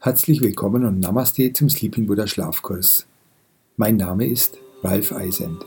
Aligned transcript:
Herzlich 0.00 0.42
willkommen 0.42 0.84
und 0.84 1.00
Namaste 1.00 1.50
zum 1.54 1.70
Sleeping 1.70 2.06
Buddha 2.06 2.26
Schlafkurs. 2.26 3.06
Mein 3.78 3.96
Name 3.96 4.26
ist 4.26 4.58
Ralf 4.82 5.12
Eisend. 5.12 5.64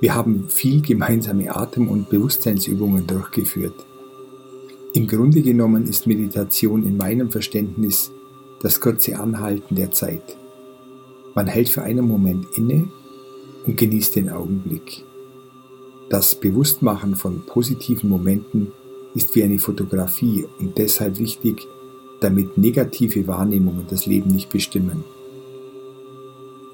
Wir 0.00 0.14
haben 0.14 0.48
viel 0.50 0.80
gemeinsame 0.82 1.56
Atem- 1.56 1.88
und 1.88 2.10
Bewusstseinsübungen 2.10 3.04
durchgeführt. 3.08 3.74
Im 4.92 5.08
Grunde 5.08 5.42
genommen 5.42 5.88
ist 5.88 6.06
Meditation 6.06 6.84
in 6.84 6.96
meinem 6.96 7.32
Verständnis 7.32 8.12
das 8.62 8.78
kurze 8.78 9.18
Anhalten 9.18 9.74
der 9.74 9.90
Zeit. 9.90 10.36
Man 11.34 11.48
hält 11.48 11.70
für 11.70 11.82
einen 11.82 12.06
Moment 12.06 12.46
inne 12.54 12.88
und 13.66 13.76
genießt 13.76 14.14
den 14.14 14.30
Augenblick. 14.30 15.04
Das 16.14 16.36
Bewusstmachen 16.36 17.16
von 17.16 17.40
positiven 17.44 18.08
Momenten 18.08 18.68
ist 19.16 19.34
wie 19.34 19.42
eine 19.42 19.58
Fotografie 19.58 20.46
und 20.60 20.78
deshalb 20.78 21.18
wichtig, 21.18 21.66
damit 22.20 22.56
negative 22.56 23.26
Wahrnehmungen 23.26 23.84
das 23.90 24.06
Leben 24.06 24.30
nicht 24.30 24.48
bestimmen. 24.48 25.02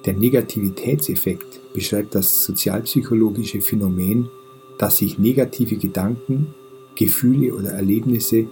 Der 0.05 0.13
Negativitätseffekt 0.13 1.73
beschreibt 1.73 2.15
das 2.15 2.45
sozialpsychologische 2.45 3.63
Phänomen, 3.63 4.29
dass 4.77 4.99
sich 4.99 5.19
negative 5.19 5.77
Gedanken, 5.77 6.55
Gefühle 6.95 7.55
oder 7.55 7.71
Erlebnisse 7.71 8.47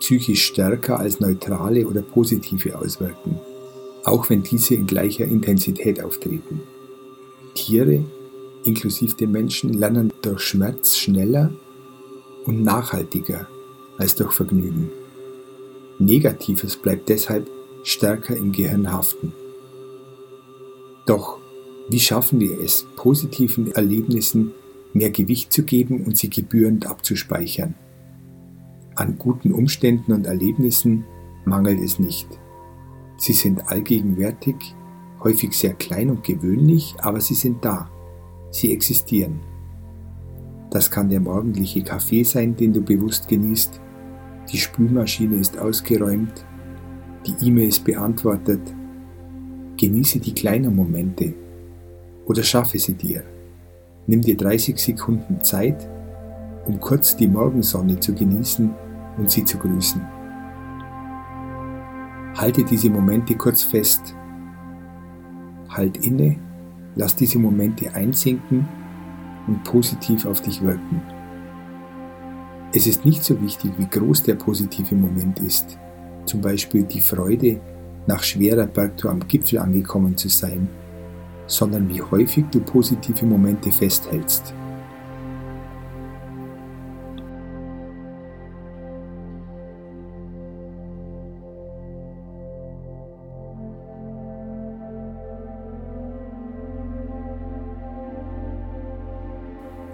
psychisch 0.00 0.42
stärker 0.42 0.98
als 0.98 1.20
neutrale 1.20 1.86
oder 1.86 2.02
positive 2.02 2.76
auswirken, 2.76 3.38
auch 4.02 4.28
wenn 4.28 4.42
diese 4.42 4.74
in 4.74 4.88
gleicher 4.88 5.24
Intensität 5.24 6.02
auftreten. 6.02 6.62
Tiere, 7.54 8.02
inklusive 8.64 9.16
den 9.16 9.32
Menschen, 9.32 9.72
lernen 9.72 10.12
durch 10.22 10.40
Schmerz 10.40 10.96
schneller 10.96 11.52
und 12.44 12.62
nachhaltiger 12.62 13.48
als 13.98 14.14
durch 14.14 14.32
Vergnügen. 14.32 14.90
Negatives 15.98 16.76
bleibt 16.76 17.08
deshalb 17.08 17.48
stärker 17.84 18.36
im 18.36 18.52
Gehirn 18.52 18.92
haften. 18.92 19.32
Doch 21.06 21.38
wie 21.88 22.00
schaffen 22.00 22.40
wir 22.40 22.60
es, 22.60 22.86
positiven 22.96 23.72
Erlebnissen 23.72 24.52
mehr 24.92 25.10
Gewicht 25.10 25.52
zu 25.52 25.64
geben 25.64 26.04
und 26.04 26.16
sie 26.16 26.30
gebührend 26.30 26.86
abzuspeichern? 26.86 27.74
An 28.94 29.18
guten 29.18 29.52
Umständen 29.52 30.12
und 30.12 30.26
Erlebnissen 30.26 31.04
mangelt 31.44 31.80
es 31.80 31.98
nicht. 31.98 32.28
Sie 33.16 33.32
sind 33.32 33.68
allgegenwärtig, 33.68 34.56
häufig 35.22 35.54
sehr 35.54 35.74
klein 35.74 36.10
und 36.10 36.24
gewöhnlich, 36.24 36.94
aber 36.98 37.20
sie 37.20 37.34
sind 37.34 37.64
da. 37.64 37.90
Sie 38.52 38.72
existieren. 38.72 39.40
Das 40.70 40.90
kann 40.90 41.10
der 41.10 41.20
morgendliche 41.20 41.82
Kaffee 41.82 42.22
sein, 42.22 42.54
den 42.54 42.72
du 42.72 42.80
bewusst 42.80 43.26
genießt, 43.26 43.80
die 44.50 44.58
Spülmaschine 44.58 45.36
ist 45.36 45.58
ausgeräumt, 45.58 46.44
die 47.26 47.46
E-Mail 47.46 47.68
ist 47.68 47.84
beantwortet. 47.84 48.60
Genieße 49.76 50.20
die 50.20 50.34
kleinen 50.34 50.76
Momente 50.76 51.34
oder 52.26 52.42
schaffe 52.42 52.78
sie 52.78 52.94
dir. 52.94 53.22
Nimm 54.06 54.20
dir 54.20 54.36
30 54.36 54.78
Sekunden 54.78 55.42
Zeit, 55.42 55.88
um 56.66 56.78
kurz 56.78 57.16
die 57.16 57.28
Morgensonne 57.28 57.98
zu 57.98 58.14
genießen 58.14 58.70
und 59.18 59.30
sie 59.30 59.44
zu 59.44 59.58
grüßen. 59.58 60.00
Halte 62.34 62.64
diese 62.64 62.90
Momente 62.90 63.34
kurz 63.36 63.62
fest. 63.62 64.14
Halt 65.68 65.98
inne, 65.98 66.36
lass 66.96 67.16
diese 67.16 67.38
Momente 67.38 67.94
einsinken 67.94 68.66
und 69.46 69.64
positiv 69.64 70.26
auf 70.26 70.40
dich 70.40 70.62
wirken. 70.62 71.02
Es 72.74 72.86
ist 72.86 73.04
nicht 73.04 73.22
so 73.22 73.40
wichtig, 73.42 73.72
wie 73.76 73.88
groß 73.88 74.22
der 74.22 74.34
positive 74.34 74.94
Moment 74.94 75.40
ist, 75.40 75.78
zum 76.24 76.40
Beispiel 76.40 76.84
die 76.84 77.00
Freude, 77.00 77.60
nach 78.06 78.22
schwerer 78.22 78.66
Bergtour 78.66 79.10
am 79.10 79.26
Gipfel 79.28 79.58
angekommen 79.58 80.16
zu 80.16 80.28
sein, 80.28 80.68
sondern 81.46 81.88
wie 81.88 82.02
häufig 82.02 82.46
du 82.50 82.60
positive 82.60 83.26
Momente 83.26 83.70
festhältst. 83.70 84.54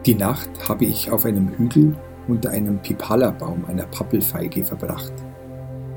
Die 0.08 0.14
Nacht 0.14 0.48
habe 0.66 0.86
ich 0.86 1.10
auf 1.10 1.26
einem 1.26 1.50
Hügel 1.58 1.94
unter 2.28 2.48
einem 2.48 2.78
Pipala-Baum, 2.78 3.66
einer 3.66 3.84
Pappelfeige, 3.84 4.64
verbracht. 4.64 5.12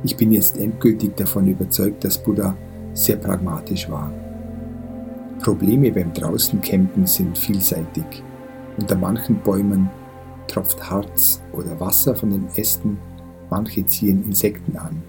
Ich 0.03 0.17
bin 0.17 0.33
jetzt 0.33 0.57
endgültig 0.57 1.16
davon 1.16 1.47
überzeugt, 1.47 2.03
dass 2.03 2.22
Buddha 2.22 2.53
sehr 2.94 3.16
pragmatisch 3.16 3.89
war. 3.89 4.11
Probleme 5.41 5.94
beim 5.94 6.11
Draußencampen 6.11 7.07
sind 7.07 7.38
vielseitig. 7.38 8.03
Unter 8.77 8.97
manchen 8.97 9.39
Bäumen 9.39 9.89
tropft 10.49 10.89
Harz 10.89 11.41
oder 11.53 11.79
Wasser 11.79 12.13
von 12.13 12.31
den 12.31 12.49
Ästen, 12.57 12.97
manche 13.49 13.85
ziehen 13.85 14.25
Insekten 14.25 14.75
an. 14.75 15.01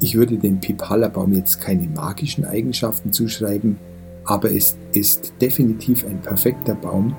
Ich 0.00 0.14
würde 0.14 0.38
dem 0.38 0.60
Pipala-Baum 0.60 1.32
jetzt 1.32 1.60
keine 1.60 1.88
magischen 1.88 2.44
Eigenschaften 2.44 3.10
zuschreiben, 3.10 3.78
aber 4.26 4.52
es 4.52 4.78
ist 4.92 5.32
definitiv 5.40 6.06
ein 6.06 6.20
perfekter 6.20 6.76
Baum 6.76 7.16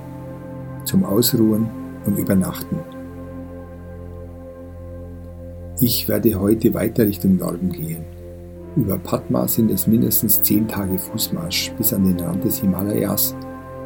zum 0.85 1.03
Ausruhen 1.03 1.69
und 2.05 2.17
übernachten. 2.17 2.79
Ich 5.81 6.07
werde 6.07 6.39
heute 6.39 6.73
weiter 6.73 7.05
Richtung 7.05 7.35
Norden 7.37 7.69
gehen. 7.69 8.05
Über 8.77 8.97
Padma 8.97 9.47
sind 9.47 9.71
es 9.71 9.87
mindestens 9.87 10.41
zehn 10.41 10.67
Tage 10.67 10.97
Fußmarsch 10.97 11.73
bis 11.77 11.93
an 11.93 12.05
den 12.05 12.19
Rand 12.19 12.43
des 12.43 12.59
Himalayas. 12.59 13.35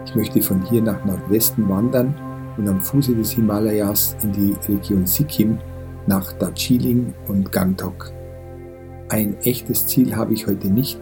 Ich 0.06 0.16
möchte 0.16 0.42
von 0.42 0.64
hier 0.64 0.82
nach 0.82 1.04
Nordwesten 1.06 1.68
wandern 1.68 2.16
und 2.58 2.68
am 2.68 2.80
Fuße 2.82 3.16
des 3.16 3.32
Himalayas 3.32 4.16
in 4.24 4.32
die 4.32 4.56
Region 4.68 5.06
Sikkim 5.06 5.58
nach 6.08 6.32
Darjeeling 6.34 7.14
und 7.28 7.52
Gangtok. 7.52 8.12
Ein 9.10 9.38
echtes 9.44 9.88
Ziel 9.88 10.16
habe 10.16 10.34
ich 10.34 10.46
heute 10.46 10.70
nicht. 10.70 11.00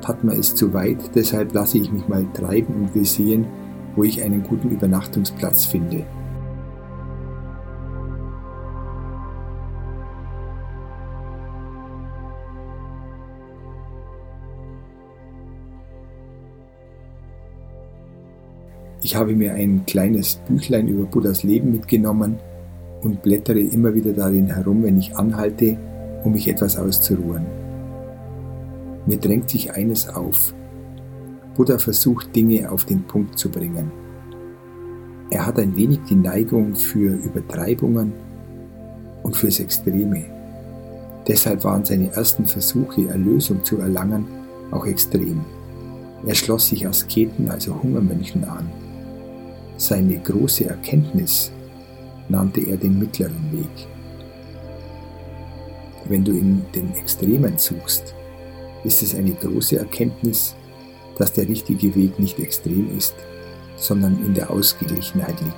Padma 0.00 0.32
ist 0.32 0.56
zu 0.56 0.72
weit, 0.72 1.14
deshalb 1.14 1.52
lasse 1.54 1.78
ich 1.78 1.90
mich 1.90 2.08
mal 2.08 2.26
treiben 2.34 2.74
und 2.74 2.94
will 2.94 3.04
sehen, 3.04 3.46
wo 3.96 4.04
ich 4.04 4.22
einen 4.22 4.42
guten 4.42 4.70
Übernachtungsplatz 4.70 5.64
finde. 5.64 6.04
Ich 19.04 19.16
habe 19.16 19.34
mir 19.34 19.52
ein 19.52 19.84
kleines 19.86 20.36
Büchlein 20.48 20.88
über 20.88 21.04
Buddhas 21.04 21.42
Leben 21.42 21.72
mitgenommen 21.72 22.38
und 23.02 23.20
blättere 23.22 23.60
immer 23.60 23.94
wieder 23.94 24.14
darin 24.14 24.46
herum, 24.46 24.82
wenn 24.82 24.98
ich 24.98 25.14
anhalte, 25.14 25.76
um 26.24 26.32
mich 26.32 26.48
etwas 26.48 26.78
auszuruhen. 26.78 27.44
Mir 29.04 29.18
drängt 29.18 29.50
sich 29.50 29.72
eines 29.74 30.08
auf. 30.08 30.54
Buddha 31.56 31.78
versucht 31.78 32.34
Dinge 32.34 32.70
auf 32.70 32.84
den 32.84 33.02
Punkt 33.04 33.38
zu 33.38 33.48
bringen. 33.48 33.90
Er 35.30 35.46
hat 35.46 35.58
ein 35.58 35.74
wenig 35.76 36.00
die 36.08 36.16
Neigung 36.16 36.74
für 36.74 37.14
Übertreibungen 37.14 38.12
und 39.22 39.36
fürs 39.36 39.60
Extreme. 39.60 40.24
Deshalb 41.26 41.64
waren 41.64 41.84
seine 41.84 42.12
ersten 42.12 42.44
Versuche, 42.44 43.08
Erlösung 43.08 43.64
zu 43.64 43.78
erlangen, 43.78 44.26
auch 44.70 44.86
extrem. 44.86 45.40
Er 46.26 46.34
schloss 46.34 46.68
sich 46.68 46.86
Asketen, 46.86 47.50
also 47.50 47.82
Hungermönchen 47.82 48.44
an. 48.44 48.70
Seine 49.76 50.18
große 50.18 50.66
Erkenntnis 50.66 51.50
nannte 52.28 52.60
er 52.60 52.76
den 52.76 52.98
mittleren 52.98 53.52
Weg. 53.52 53.88
Wenn 56.08 56.24
du 56.24 56.32
in 56.32 56.62
den 56.74 56.94
Extremen 56.94 57.56
suchst, 57.56 58.14
ist 58.84 59.02
es 59.02 59.14
eine 59.14 59.32
große 59.32 59.78
Erkenntnis, 59.78 60.54
dass 61.18 61.32
der 61.32 61.48
richtige 61.48 61.94
Weg 61.94 62.18
nicht 62.18 62.38
extrem 62.38 62.96
ist, 62.96 63.14
sondern 63.76 64.24
in 64.24 64.34
der 64.34 64.50
Ausgeglichenheit 64.50 65.40
liegt. 65.40 65.54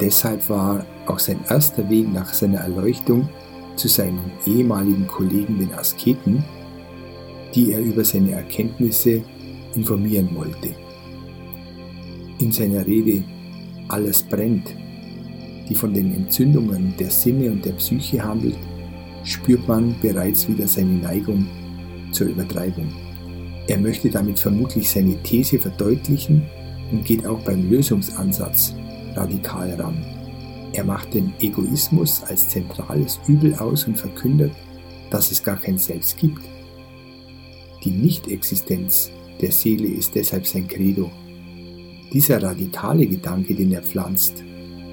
Deshalb 0.00 0.48
war 0.48 0.84
auch 1.06 1.18
sein 1.18 1.40
erster 1.48 1.88
Weg 1.88 2.12
nach 2.12 2.32
seiner 2.34 2.60
Erleuchtung 2.60 3.28
zu 3.76 3.88
seinen 3.88 4.32
ehemaligen 4.46 5.06
Kollegen 5.06 5.58
den 5.58 5.72
Asketen, 5.74 6.44
die 7.54 7.72
er 7.72 7.80
über 7.80 8.04
seine 8.04 8.32
Erkenntnisse 8.32 9.22
informieren 9.74 10.28
wollte 10.34 10.74
in 12.38 12.52
seiner 12.52 12.86
Rede 12.86 13.22
Alles 13.88 14.22
brennt, 14.22 14.74
die 15.68 15.74
von 15.74 15.92
den 15.92 16.14
Entzündungen 16.14 16.94
der 16.98 17.10
Sinne 17.10 17.50
und 17.50 17.64
der 17.64 17.72
Psyche 17.72 18.22
handelt, 18.22 18.56
spürt 19.24 19.66
man 19.68 19.94
bereits 20.00 20.48
wieder 20.48 20.66
seine 20.66 20.94
Neigung 20.94 21.46
zur 22.12 22.28
Übertreibung. 22.28 23.03
Er 23.66 23.78
möchte 23.78 24.10
damit 24.10 24.38
vermutlich 24.38 24.90
seine 24.90 25.16
These 25.22 25.58
verdeutlichen, 25.58 26.42
und 26.90 27.04
geht 27.04 27.26
auch 27.26 27.40
beim 27.40 27.70
Lösungsansatz 27.70 28.74
radikal 29.14 29.70
ran. 29.74 29.96
Er 30.72 30.84
macht 30.84 31.14
den 31.14 31.32
Egoismus 31.40 32.22
als 32.24 32.48
zentrales 32.48 33.20
Übel 33.28 33.54
aus 33.54 33.86
und 33.86 33.96
verkündet, 33.96 34.52
dass 35.10 35.30
es 35.30 35.42
gar 35.42 35.56
kein 35.56 35.78
Selbst 35.78 36.16
gibt. 36.18 36.42
Die 37.84 37.90
Nichtexistenz 37.90 39.10
der 39.40 39.52
Seele 39.52 39.86
ist 39.86 40.14
deshalb 40.14 40.46
sein 40.46 40.66
Credo. 40.66 41.10
Dieser 42.12 42.42
radikale 42.42 43.06
Gedanke, 43.06 43.54
den 43.54 43.72
er 43.72 43.82
pflanzt, 43.82 44.42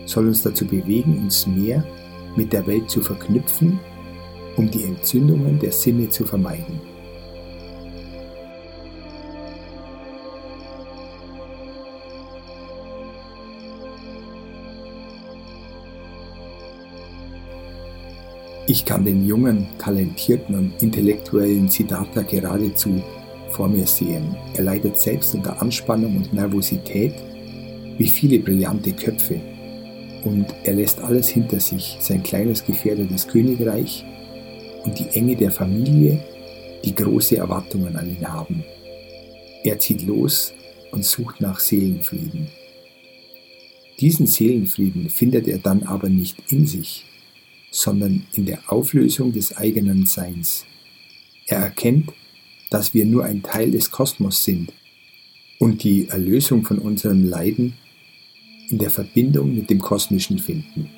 soll 0.06 0.28
uns 0.28 0.44
dazu 0.44 0.66
bewegen, 0.66 1.18
uns 1.20 1.48
mehr 1.48 1.84
mit 2.36 2.52
der 2.54 2.66
Welt 2.68 2.90
zu 2.90 3.02
verknüpfen, 3.02 3.80
um 4.58 4.70
die 4.70 4.84
Entzündungen 4.84 5.60
der 5.60 5.72
Sinne 5.72 6.10
zu 6.10 6.26
vermeiden. 6.26 6.91
Ich 18.72 18.86
kann 18.86 19.04
den 19.04 19.28
jungen, 19.28 19.68
talentierten 19.80 20.56
und 20.56 20.82
intellektuellen 20.82 21.68
Siddhartha 21.68 22.22
geradezu 22.22 23.04
vor 23.50 23.68
mir 23.68 23.86
sehen. 23.86 24.34
Er 24.54 24.64
leidet 24.64 24.96
selbst 24.96 25.36
unter 25.36 25.62
Anspannung 25.62 26.16
und 26.16 26.34
Nervosität, 26.34 27.14
wie 27.98 28.08
viele 28.08 28.40
brillante 28.40 28.94
Köpfe. 28.94 29.42
Und 30.24 30.46
er 30.64 30.76
lässt 30.76 31.02
alles 31.02 31.28
hinter 31.28 31.60
sich, 31.60 31.98
sein 32.00 32.24
kleines 32.24 32.66
gefährdetes 32.66 33.28
Königreich 33.28 34.06
und 34.86 34.98
die 34.98 35.10
Enge 35.18 35.36
der 35.36 35.52
Familie, 35.52 36.24
die 36.86 36.96
große 36.96 37.36
Erwartungen 37.36 37.98
an 37.98 38.08
ihn 38.08 38.26
haben. 38.26 38.64
Er 39.66 39.80
zieht 39.80 40.04
los 40.04 40.54
und 40.94 41.04
sucht 41.04 41.42
nach 41.42 41.60
Seelenfrieden. 41.60 42.48
Diesen 44.00 44.28
Seelenfrieden 44.28 45.10
findet 45.10 45.50
er 45.50 45.58
dann 45.58 45.84
aber 45.84 46.08
nicht 46.08 46.38
in 46.48 46.66
sich, 46.66 47.04
sondern 47.72 48.28
in 48.34 48.46
der 48.46 48.72
Auflösung 48.72 49.32
des 49.32 49.56
eigenen 49.56 50.06
Seins. 50.06 50.66
Er 51.48 51.60
erkennt, 51.60 52.12
dass 52.70 52.94
wir 52.94 53.06
nur 53.06 53.26
ein 53.26 53.42
Teil 53.42 53.72
des 53.72 53.90
Kosmos 53.90 54.44
sind 54.44 54.72
und 55.58 55.84
die 55.84 56.08
Erlösung 56.10 56.64
von 56.64 56.78
unserem 56.80 57.28
Leiden 57.28 57.74
in 58.70 58.78
der 58.78 58.90
Verbindung 58.90 59.56
mit 59.56 59.70
dem 59.70 59.80
Kosmischen 59.80 60.38
finden. 60.38 60.90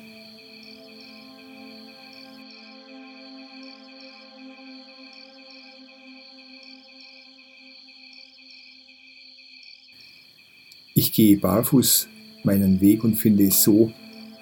Ich 10.96 11.12
gehe 11.12 11.36
barfuß 11.36 12.08
meinen 12.44 12.80
Weg 12.80 13.02
und 13.02 13.16
finde 13.16 13.50
so 13.50 13.92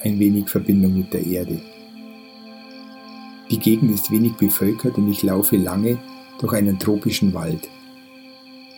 ein 0.03 0.19
wenig 0.19 0.51
Verbindung 0.51 0.99
mit 0.99 1.13
der 1.13 1.27
Erde. 1.27 1.61
Die 3.53 3.59
Gegend 3.59 3.91
ist 3.91 4.11
wenig 4.11 4.33
bevölkert 4.33 4.97
und 4.97 5.11
ich 5.11 5.23
laufe 5.23 5.57
lange 5.57 5.99
durch 6.39 6.55
einen 6.55 6.79
tropischen 6.79 7.35
Wald. 7.35 7.69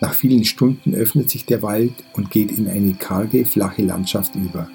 Nach 0.01 0.13
vielen 0.13 0.43
Stunden 0.43 0.93
öffnet 0.93 1.29
sich 1.29 1.45
der 1.45 1.61
Wald 1.61 1.93
und 2.11 2.29
geht 2.29 2.51
in 2.51 2.67
eine 2.67 2.93
karge, 2.93 3.45
flache 3.45 3.83
Landschaft 3.83 4.35
über. 4.35 4.67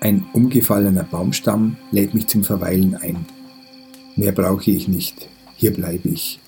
Ein 0.00 0.26
umgefallener 0.34 1.04
Baumstamm 1.04 1.78
lädt 1.92 2.12
mich 2.12 2.26
zum 2.26 2.44
Verweilen 2.44 2.94
ein. 2.94 3.24
Mehr 4.16 4.32
brauche 4.32 4.70
ich 4.70 4.86
nicht, 4.86 5.26
hier 5.56 5.72
bleibe 5.72 6.10
ich. 6.10 6.40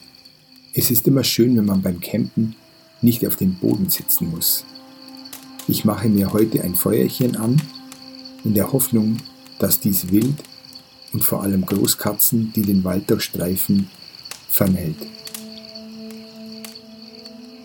Es 0.74 0.90
ist 0.90 1.08
immer 1.08 1.24
schön, 1.24 1.56
wenn 1.56 1.64
man 1.64 1.80
beim 1.80 2.00
Campen 2.00 2.54
nicht 3.00 3.26
auf 3.26 3.36
dem 3.36 3.54
Boden 3.54 3.88
sitzen 3.88 4.30
muss. 4.30 4.66
Ich 5.68 5.86
mache 5.86 6.10
mir 6.10 6.34
heute 6.34 6.62
ein 6.62 6.74
Feuerchen 6.74 7.34
an, 7.36 7.56
in 8.44 8.52
der 8.52 8.74
Hoffnung, 8.74 9.16
dass 9.58 9.80
dies 9.80 10.12
Wild 10.12 10.34
und 11.16 11.24
vor 11.24 11.42
allem 11.42 11.64
Großkatzen, 11.64 12.52
die 12.54 12.60
den 12.60 12.84
Wald 12.84 13.08
durchstreifen, 13.08 13.88
fernhält. 14.50 14.98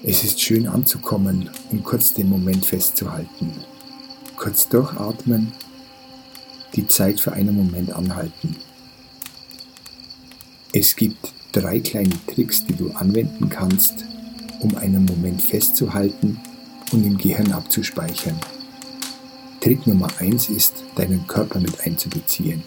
Es 0.04 0.24
ist 0.24 0.40
schön 0.40 0.70
anzukommen 0.70 1.50
und 1.70 1.84
kurz 1.84 2.14
den 2.14 2.30
Moment 2.30 2.66
festzuhalten. 2.66 3.52
Kurz 4.38 4.70
durchatmen, 4.70 5.52
die 6.78 6.88
Zeit 6.88 7.20
für 7.20 7.34
einen 7.34 7.54
Moment 7.54 7.92
anhalten. 7.92 8.56
Es 10.72 10.96
gibt 10.96 11.34
drei 11.52 11.82
kleine 11.82 12.16
Tricks, 12.28 12.66
die 12.66 12.76
du 12.78 12.92
anwenden 12.92 13.50
kannst, 13.50 14.06
um 14.62 14.78
einen 14.78 15.04
Moment 15.04 15.42
festzuhalten 15.42 16.40
und 16.94 17.06
im 17.06 17.18
Gehirn 17.18 17.52
abzuspeichern. 17.52 18.40
Trick 19.60 19.86
Nummer 19.88 20.08
eins 20.20 20.48
ist, 20.48 20.86
deinen 20.96 21.28
Körper 21.28 21.60
mit 21.60 21.82
einzubeziehen. 21.82 22.64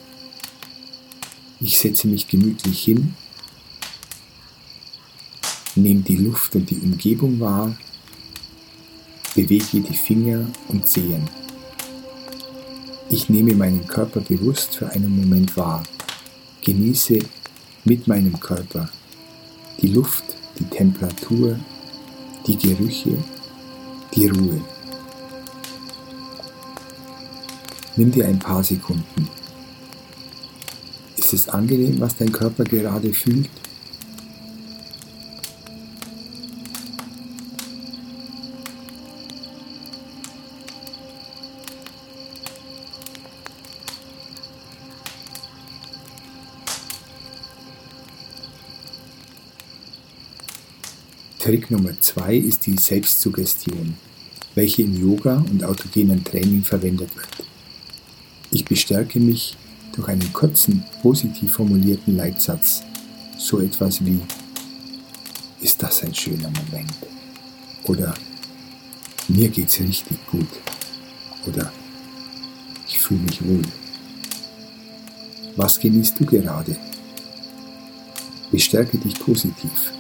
Ich 1.61 1.79
setze 1.79 2.09
mich 2.09 2.29
gemütlich 2.29 2.85
hin, 2.85 3.15
nehme 5.77 6.03
die 6.03 6.17
Luft 6.17 6.55
und 6.56 6.69
die 6.69 6.79
Umgebung 6.79 7.39
wahr, 7.41 7.77
bewege 9.35 9.81
die 9.81 9.97
Finger 9.97 10.47
und 10.69 10.87
Zehen. 10.89 11.23
Ich 13.11 13.29
nehme 13.29 13.55
meinen 13.55 13.87
Körper 13.87 14.21
bewusst 14.21 14.77
für 14.77 14.89
einen 14.91 15.15
Moment 15.15 15.56
wahr, 15.56 15.83
genieße 16.62 17.19
mit 17.85 18.09
meinem 18.09 18.39
Körper 18.41 18.89
die 19.81 19.89
Luft, 19.89 20.25
die 20.59 20.65
Temperatur, 20.65 21.59
die 22.47 22.56
Gerüche, 22.56 23.17
die 24.15 24.27
Ruhe. 24.29 24.61
Nimm 27.97 28.11
dir 28.11 28.27
ein 28.27 28.39
paar 28.39 28.65
Sekunden. 28.65 29.29
Ist 31.35 31.53
angenehm, 31.53 31.99
was 31.99 32.15
dein 32.17 32.31
Körper 32.31 32.63
gerade 32.63 33.13
fühlt? 33.13 33.51
Trick 51.41 51.69
Nummer 51.73 52.01
zwei 52.01 52.37
ist 52.37 52.65
die 52.67 52.77
Selbstsuggestion, 52.77 53.97
welche 54.55 54.82
im 54.82 54.97
Yoga 54.97 55.44
und 55.51 55.65
autogenen 55.65 56.23
Training 56.23 56.63
verwendet 56.63 57.11
wird. 57.17 57.49
Ich 58.53 58.65
bestärke 58.65 59.19
mich 59.19 59.56
durch 59.94 60.08
einen 60.08 60.32
kurzen, 60.32 60.82
positiv 61.03 61.53
formulierten 61.53 62.17
Leitsatz, 62.17 62.82
so 63.39 63.60
etwas 63.60 64.05
wie, 64.05 64.20
ist 65.60 65.82
das 65.82 66.03
ein 66.03 66.15
schöner 66.15 66.51
Moment? 66.51 66.93
Oder 67.84 68.15
mir 69.29 69.48
geht's 69.48 69.81
richtig 69.81 70.19
gut. 70.27 70.48
Oder 71.46 71.72
ich 72.89 72.98
fühle 72.98 73.20
mich 73.20 73.44
wohl. 73.44 73.63
Was 75.56 75.79
genießt 75.79 76.19
du 76.19 76.27
gerade? 76.27 76.77
Bestärke 78.51 78.98
dich 78.98 79.19
positiv. 79.19 79.93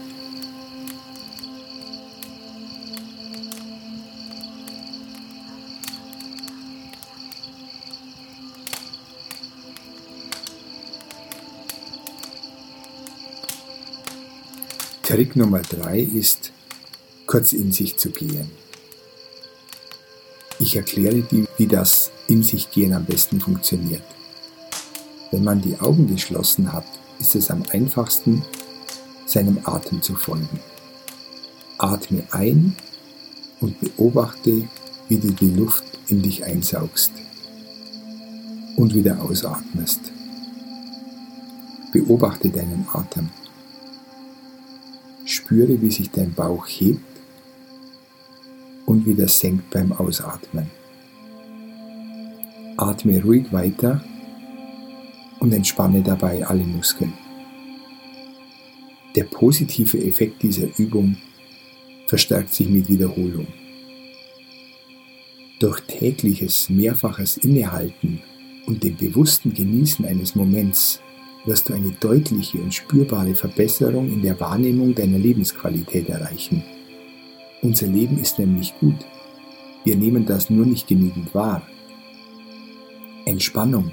Trick 15.14 15.36
Nummer 15.36 15.60
drei 15.60 16.00
ist, 16.00 16.50
kurz 17.26 17.52
in 17.52 17.70
sich 17.70 17.96
zu 17.96 18.10
gehen. 18.10 18.50
Ich 20.58 20.74
erkläre 20.74 21.22
dir, 21.22 21.46
wie 21.56 21.68
das 21.68 22.10
in 22.26 22.42
sich 22.42 22.72
gehen 22.72 22.92
am 22.92 23.04
besten 23.04 23.40
funktioniert. 23.40 24.02
Wenn 25.30 25.44
man 25.44 25.60
die 25.60 25.78
Augen 25.78 26.08
geschlossen 26.08 26.72
hat, 26.72 26.86
ist 27.20 27.36
es 27.36 27.48
am 27.52 27.62
einfachsten, 27.70 28.42
seinem 29.24 29.60
Atem 29.62 30.02
zu 30.02 30.16
folgen. 30.16 30.58
Atme 31.78 32.24
ein 32.32 32.74
und 33.60 33.78
beobachte, 33.78 34.68
wie 35.08 35.18
du 35.18 35.30
die 35.30 35.50
Luft 35.50 35.84
in 36.08 36.22
dich 36.22 36.42
einsaugst 36.42 37.12
und 38.74 38.92
wieder 38.92 39.22
ausatmest. 39.22 40.00
Beobachte 41.92 42.48
deinen 42.48 42.88
Atem. 42.92 43.30
Spüre, 45.44 45.80
wie 45.82 45.90
sich 45.90 46.10
dein 46.10 46.32
Bauch 46.32 46.66
hebt 46.66 47.00
und 48.86 49.04
wieder 49.04 49.28
senkt 49.28 49.68
beim 49.70 49.92
Ausatmen. 49.92 50.70
Atme 52.78 53.22
ruhig 53.22 53.52
weiter 53.52 54.02
und 55.40 55.52
entspanne 55.52 56.02
dabei 56.02 56.46
alle 56.46 56.64
Muskeln. 56.64 57.12
Der 59.16 59.24
positive 59.24 60.02
Effekt 60.02 60.42
dieser 60.42 60.66
Übung 60.78 61.18
verstärkt 62.06 62.54
sich 62.54 62.70
mit 62.70 62.88
Wiederholung. 62.88 63.46
Durch 65.60 65.80
tägliches, 65.82 66.70
mehrfaches 66.70 67.36
Innehalten 67.36 68.22
und 68.66 68.82
dem 68.82 68.96
bewussten 68.96 69.52
Genießen 69.52 70.06
eines 70.06 70.34
Moments 70.34 71.00
wirst 71.44 71.68
du 71.68 71.74
eine 71.74 71.90
deutliche 71.90 72.58
und 72.58 72.72
spürbare 72.72 73.34
Verbesserung 73.34 74.08
in 74.08 74.22
der 74.22 74.38
Wahrnehmung 74.40 74.94
deiner 74.94 75.18
Lebensqualität 75.18 76.08
erreichen. 76.08 76.62
Unser 77.62 77.86
Leben 77.86 78.18
ist 78.18 78.38
nämlich 78.38 78.74
gut. 78.80 78.96
Wir 79.84 79.96
nehmen 79.96 80.26
das 80.26 80.50
nur 80.50 80.66
nicht 80.66 80.86
genügend 80.86 81.34
wahr. 81.34 81.62
Entspannung 83.26 83.90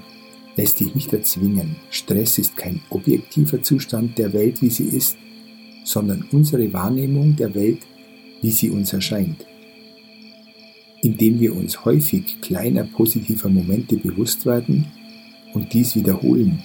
lässt 0.56 0.80
dich 0.80 0.94
nicht 0.94 1.12
erzwingen. 1.12 1.76
Stress 1.90 2.38
ist 2.38 2.56
kein 2.56 2.80
objektiver 2.90 3.62
Zustand 3.62 4.18
der 4.18 4.32
Welt, 4.32 4.60
wie 4.62 4.70
sie 4.70 4.84
ist, 4.84 5.16
sondern 5.84 6.26
unsere 6.32 6.72
Wahrnehmung 6.72 7.36
der 7.36 7.54
Welt, 7.54 7.80
wie 8.40 8.50
sie 8.50 8.70
uns 8.70 8.92
erscheint. 8.92 9.46
Indem 11.00 11.40
wir 11.40 11.56
uns 11.56 11.84
häufig 11.84 12.40
kleiner 12.40 12.84
positiver 12.84 13.48
Momente 13.48 13.96
bewusst 13.96 14.46
werden 14.46 14.86
und 15.54 15.72
dies 15.72 15.96
wiederholen, 15.96 16.62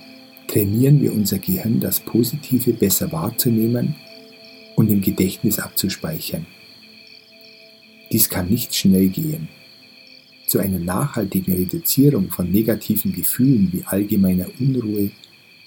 trainieren 0.48 1.02
wir 1.02 1.14
unser 1.14 1.40
Gehirn, 1.40 1.80
das 1.80 2.00
Positive 2.00 2.74
besser 2.74 3.12
wahrzunehmen 3.12 3.96
und 4.76 4.90
im 4.90 5.02
Gedächtnis 5.02 5.60
abzuspeichern. 5.60 6.46
Dies 8.12 8.30
kann 8.30 8.50
nicht 8.50 8.74
schnell 8.74 9.10
gehen. 9.10 9.50
Zu 10.48 10.60
einer 10.60 10.80
nachhaltigen 10.80 11.54
Reduzierung 11.54 12.30
von 12.30 12.52
negativen 12.52 13.12
Gefühlen 13.12 13.70
wie 13.74 13.84
allgemeiner 13.86 14.48
Unruhe, 14.60 15.12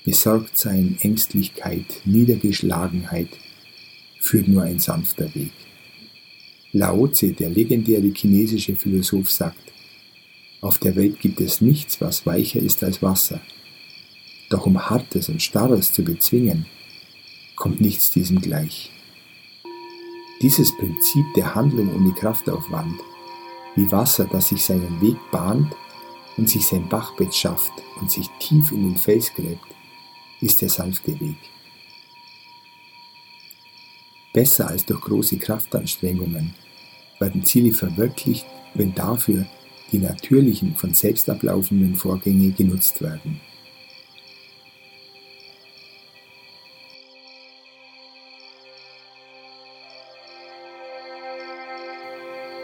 Besorgtsein, 0.04 0.96
Ängstlichkeit, 1.02 1.84
Niedergeschlagenheit 2.06 3.28
führt 4.18 4.48
nur 4.48 4.62
ein 4.62 4.78
sanfter 4.78 5.34
Weg. 5.34 5.52
Lao 6.72 7.08
Tse, 7.08 7.32
der 7.32 7.50
legendäre 7.50 8.10
chinesische 8.14 8.76
Philosoph, 8.76 9.30
sagt, 9.30 9.58
auf 10.62 10.78
der 10.78 10.96
Welt 10.96 11.20
gibt 11.20 11.40
es 11.40 11.60
nichts, 11.60 12.00
was 12.00 12.24
weicher 12.24 12.60
ist 12.60 12.82
als 12.84 13.02
Wasser. 13.02 13.40
Doch 14.50 14.66
um 14.66 14.90
Hartes 14.90 15.28
und 15.28 15.40
Starres 15.40 15.92
zu 15.92 16.02
bezwingen, 16.02 16.66
kommt 17.54 17.80
nichts 17.80 18.10
diesem 18.10 18.40
gleich. 18.40 18.90
Dieses 20.42 20.76
Prinzip 20.76 21.24
der 21.36 21.54
Handlung 21.54 21.94
ohne 21.94 22.12
Kraftaufwand, 22.12 23.00
wie 23.76 23.90
Wasser, 23.92 24.24
das 24.24 24.48
sich 24.48 24.64
seinen 24.64 25.00
Weg 25.00 25.16
bahnt 25.30 25.72
und 26.36 26.48
sich 26.48 26.66
sein 26.66 26.88
Bachbett 26.88 27.32
schafft 27.34 27.72
und 28.00 28.10
sich 28.10 28.28
tief 28.40 28.72
in 28.72 28.82
den 28.82 28.96
Fels 28.96 29.32
gräbt, 29.32 29.66
ist 30.40 30.60
der 30.60 30.68
sanfte 30.68 31.18
Weg. 31.20 31.36
Besser 34.32 34.68
als 34.68 34.84
durch 34.84 35.00
große 35.00 35.36
Kraftanstrengungen 35.38 36.54
werden 37.20 37.44
Ziele 37.44 37.72
verwirklicht, 37.72 38.46
wenn 38.74 38.94
dafür 38.94 39.46
die 39.92 39.98
natürlichen, 39.98 40.74
von 40.74 40.94
selbst 40.94 41.28
ablaufenden 41.28 41.94
Vorgänge 41.94 42.50
genutzt 42.50 43.00
werden. 43.02 43.40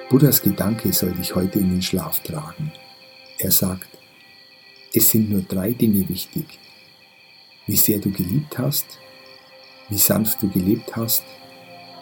Buddhas 0.09 0.41
Gedanke 0.41 0.93
soll 0.93 1.11
dich 1.13 1.35
heute 1.35 1.59
in 1.59 1.71
den 1.71 1.83
Schlaf 1.83 2.21
tragen. 2.21 2.71
Er 3.39 3.51
sagt, 3.51 3.89
es 4.95 5.11
sind 5.11 5.31
nur 5.31 5.43
drei 5.43 5.73
Dinge 5.73 6.09
wichtig. 6.09 6.61
Wie 7.67 7.77
sehr 7.77 7.99
du 7.99 8.13
geliebt 8.13 8.57
hast, 8.57 8.87
wie 9.89 9.99
sanft 9.99 10.41
du 10.41 10.49
gelebt 10.49 10.95
hast 10.95 11.25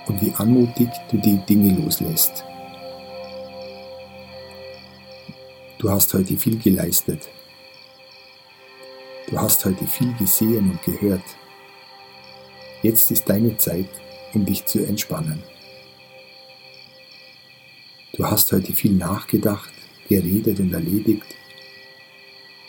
und 0.06 0.20
wie 0.20 0.34
anmutig 0.34 0.90
du 1.10 1.16
die 1.16 1.38
Dinge 1.48 1.80
loslässt. 1.80 2.44
Du 5.78 5.90
hast 5.90 6.12
heute 6.12 6.36
viel 6.36 6.58
geleistet. 6.58 7.26
Du 9.28 9.40
hast 9.40 9.64
heute 9.64 9.86
viel 9.86 10.12
gesehen 10.18 10.72
und 10.72 10.82
gehört. 10.82 11.24
Jetzt 12.82 13.10
ist 13.10 13.26
deine 13.30 13.56
Zeit, 13.56 13.88
um 14.34 14.44
dich 14.44 14.66
zu 14.66 14.84
entspannen. 14.84 15.42
Du 18.16 18.24
hast 18.24 18.52
heute 18.52 18.72
viel 18.72 18.92
nachgedacht, 18.92 19.72
geredet 20.08 20.60
und 20.60 20.72
erledigt. 20.72 21.34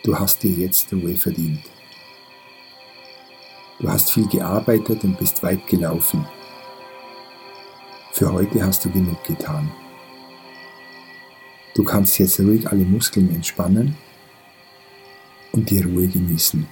Du 0.04 0.18
hast 0.18 0.42
dir 0.42 0.50
jetzt 0.50 0.92
Ruhe 0.92 1.16
verdient. 1.16 1.62
Du 3.80 3.88
hast 3.88 4.12
viel 4.12 4.28
gearbeitet 4.28 5.04
und 5.04 5.20
bist 5.20 5.44
weit 5.44 5.68
gelaufen. 5.68 6.26
Für 8.12 8.34
heute 8.34 8.66
hast 8.66 8.86
du 8.86 8.90
genug 8.90 9.24
getan. 9.24 9.72
Du 11.76 11.84
kannst 11.84 12.18
jetzt 12.18 12.40
ruhig 12.40 12.68
alle 12.68 12.86
Muskeln 12.86 13.30
entspannen 13.36 13.96
und 15.52 15.70
die 15.70 15.82
Ruhe 15.82 16.08
genießen. 16.08 16.66